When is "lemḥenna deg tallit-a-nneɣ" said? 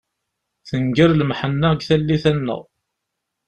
1.13-2.61